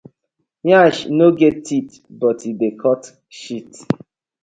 [0.69, 3.03] Yansh no get teeth but e dey cut
[3.39, 3.71] shit: